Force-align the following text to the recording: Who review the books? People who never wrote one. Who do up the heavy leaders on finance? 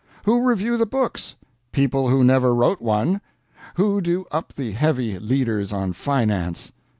Who 0.25 0.43
review 0.47 0.77
the 0.77 0.87
books? 0.87 1.35
People 1.71 2.09
who 2.09 2.23
never 2.23 2.55
wrote 2.55 2.81
one. 2.81 3.21
Who 3.75 4.01
do 4.01 4.25
up 4.31 4.51
the 4.51 4.71
heavy 4.71 5.19
leaders 5.19 5.71
on 5.71 5.93
finance? 5.93 6.71